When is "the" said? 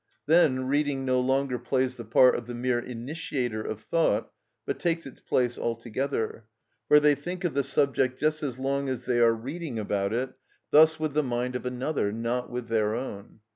1.95-2.03, 2.47-2.55, 7.53-7.63, 11.13-11.21